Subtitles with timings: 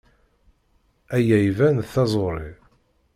[1.15, 2.51] Aya iban d taẓuṛi.